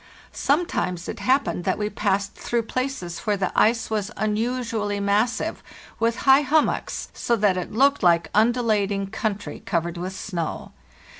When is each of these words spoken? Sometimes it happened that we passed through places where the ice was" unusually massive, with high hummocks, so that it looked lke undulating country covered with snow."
Sometimes 0.31 1.07
it 1.07 1.19
happened 1.19 1.63
that 1.63 1.77
we 1.77 1.87
passed 1.87 2.33
through 2.33 2.63
places 2.63 3.19
where 3.19 3.37
the 3.37 3.51
ice 3.55 3.91
was" 3.91 4.09
unusually 4.17 4.99
massive, 4.99 5.61
with 5.99 6.15
high 6.25 6.41
hummocks, 6.41 7.09
so 7.13 7.35
that 7.35 7.55
it 7.55 7.71
looked 7.71 8.01
lke 8.01 8.25
undulating 8.33 9.05
country 9.05 9.59
covered 9.63 9.99
with 9.99 10.15
snow." 10.15 10.71